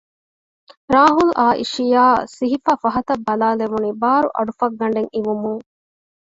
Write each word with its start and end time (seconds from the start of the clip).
ރާހުލް 0.93 1.33
އާއި 1.37 1.63
ޝިޔާއަށް 1.73 2.29
ސިހިފައި 2.37 2.79
ފަހަތް 2.83 3.23
ބަލާލެވުނީ 3.27 3.89
ބާރު 4.01 4.27
އަޑުފައްގަނޑެއް 4.35 5.11
އިވުމުން 5.13 5.63